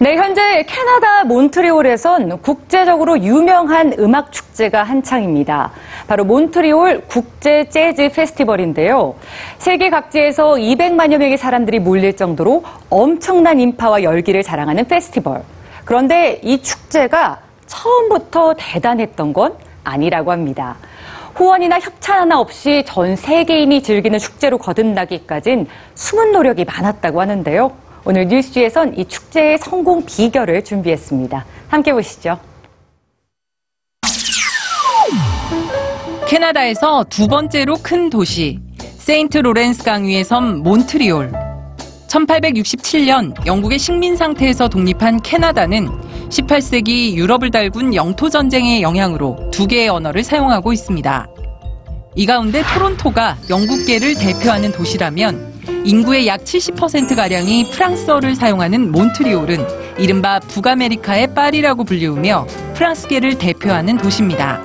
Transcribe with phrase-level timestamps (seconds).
[0.00, 5.72] 네, 현재 캐나다 몬트리올에선 국제적으로 유명한 음악 축제가 한창입니다.
[6.06, 9.16] 바로 몬트리올 국제 재즈 페스티벌인데요.
[9.58, 15.42] 세계 각지에서 200만여 명의 사람들이 몰릴 정도로 엄청난 인파와 열기를 자랑하는 페스티벌.
[15.84, 20.76] 그런데 이 축제가 처음부터 대단했던 건 아니라고 합니다.
[21.34, 27.87] 후원이나 협찬 하나 없이 전 세계인이 즐기는 축제로 거듭나기까진 숨은 노력이 많았다고 하는데요.
[28.10, 31.44] 오늘 뉴스G에선 이 축제의 성공 비결을 준비했습니다.
[31.68, 32.40] 함께 보시죠.
[36.26, 38.60] 캐나다에서 두 번째로 큰 도시
[38.96, 41.32] 세인트 로렌스 강 위의 섬 몬트리올.
[42.08, 45.88] 1867년 영국의 식민 상태에서 독립한 캐나다는
[46.30, 51.26] 18세기 유럽을 달군 영토 전쟁의 영향으로 두 개의 언어를 사용하고 있습니다.
[52.16, 59.66] 이 가운데 토론토가 영국계를 대표하는 도시라면 인구의 약 70%가량이 프랑스어를 사용하는 몬트리올은
[59.98, 64.60] 이른바 북아메리카의 파리라고 불리우며 프랑스계를 대표하는 도시입니다.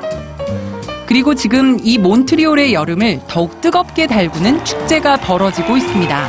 [1.05, 6.27] 그리고 지금 이 몬트리올의 여름을 더욱 뜨겁게 달구는 축제가 벌어지고 있습니다.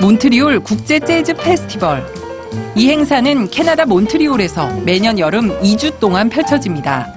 [0.00, 2.04] 몬트리올 국제 재즈 페스티벌.
[2.74, 7.14] 이 행사는 캐나다 몬트리올에서 매년 여름 2주 동안 펼쳐집니다.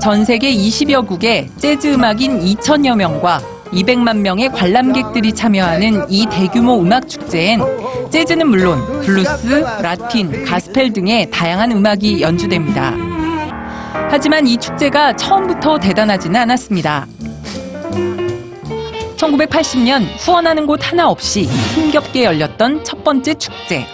[0.00, 7.08] 전 세계 20여 국의 재즈 음악인 2천여 명과 200만 명의 관람객들이 참여하는 이 대규모 음악
[7.08, 7.60] 축제엔
[8.10, 12.94] 재즈는 물론 블루스, 라틴, 가스펠 등의 다양한 음악이 연주됩니다.
[14.10, 17.06] 하지만 이 축제가 처음부터 대단하지는 않았습니다.
[19.16, 23.86] 1980년 후원하는 곳 하나 없이 힘겹게 열렸던 첫 번째 축제.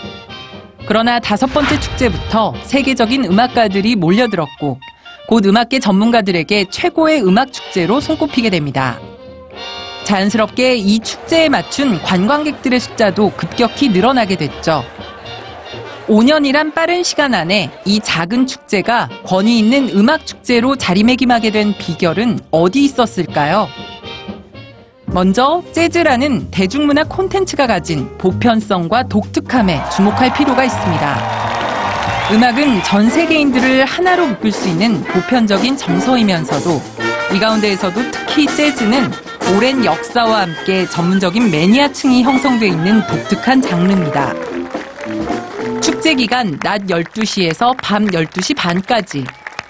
[0.87, 4.81] 그러나 다섯 번째 축제부터 세계적인 음악가들이 몰려들었고
[5.29, 8.99] 곧 음악계 전문가들에게 최고의 음악 축제로 손꼽히게 됩니다.
[10.05, 14.85] 자연스럽게 이 축제에 맞춘 관광객들의 숫자도 급격히 늘어나게 됐죠.
[16.09, 22.85] 5년이란 빠른 시간 안에 이 작은 축제가 권위 있는 음악 축제로 자리매김하게 된 비결은 어디
[22.85, 23.69] 있었을까요?
[25.07, 31.53] 먼저 재즈라는 대중문화 콘텐츠가 가진 보편성과 독특함에 주목할 필요가 있습니다.
[32.33, 36.81] 음악은 전 세계인들을 하나로 묶을 수 있는 보편적인 정서이면서도
[37.35, 39.11] 이 가운데에서도 특히 재즈는
[39.57, 44.33] 오랜 역사와 함께 전문적인 매니아층이 형성돼 있는 독특한 장르입니다.
[45.83, 49.25] 축제 기간 낮 12시에서 밤 12시 반까지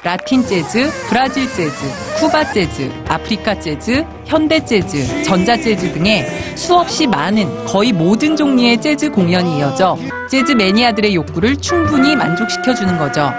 [0.04, 1.75] 라틴 재즈, 브라질 재즈,
[2.19, 9.10] 쿠바 재즈, 아프리카 재즈, 현대 재즈, 전자 재즈 등의 수없이 많은 거의 모든 종류의 재즈
[9.10, 13.32] 공연이 이어져 재즈 매니아들의 욕구를 충분히 만족시켜주는 거죠.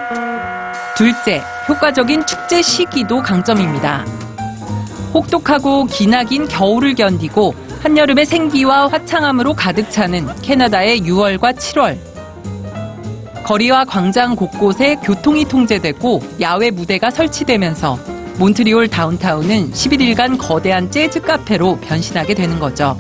[0.97, 4.22] 둘째, 효과적인 축제 시기도 강점입니다.
[5.13, 11.97] 혹독하고 기나긴 겨울을 견디고 한여름의 생기와 화창함으로 가득 차는 캐나다의 6월과 7월.
[13.44, 18.00] 거리와 광장 곳곳에 교통이 통제되고 야외 무대가 설치되면서
[18.40, 22.97] 몬트리올 다운타운은 11일간 거대한 재즈 카페로 변신하게 되는 거죠.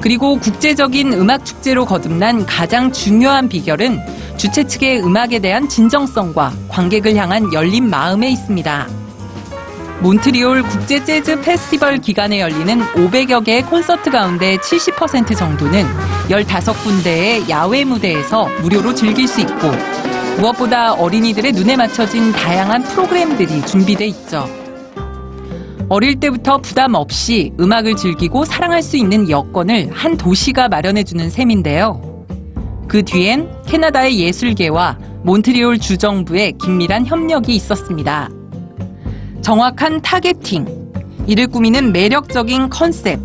[0.00, 3.98] 그리고 국제적인 음악 축제로 거듭난 가장 중요한 비결은
[4.36, 8.97] 주최 측의 음악에 대한 진정성과 관객을 향한 열린 마음에 있습니다.
[10.00, 15.84] 몬트리올 국제 재즈 페스티벌 기간에 열리는 500여 개의 콘서트 가운데 70% 정도는
[16.28, 19.72] 15군데의 야외 무대에서 무료로 즐길 수 있고
[20.38, 24.48] 무엇보다 어린이들의 눈에 맞춰진 다양한 프로그램들이 준비돼 있죠.
[25.88, 32.26] 어릴 때부터 부담 없이 음악을 즐기고 사랑할 수 있는 여건을 한 도시가 마련해주는 셈인데요.
[32.86, 38.30] 그 뒤엔 캐나다의 예술계와 몬트리올 주정부의 긴밀한 협력이 있었습니다.
[39.40, 40.66] 정확한 타겟팅,
[41.26, 43.20] 이를 꾸미는 매력적인 컨셉,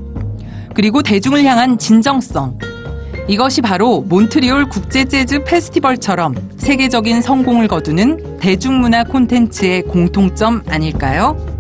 [0.74, 2.58] 그리고 대중을 향한 진정성.
[3.28, 11.53] 이것이 바로 몬트리올 국제 재즈 페스티벌처럼 세계적인 성공을 거두는 대중문화 콘텐츠의 공통점 아닐까요?